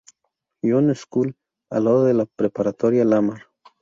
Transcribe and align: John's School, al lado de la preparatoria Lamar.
John's 0.63 0.97
School, 1.01 1.35
al 1.69 1.83
lado 1.85 2.05
de 2.05 2.15
la 2.15 2.25
preparatoria 2.25 3.05
Lamar. 3.05 3.43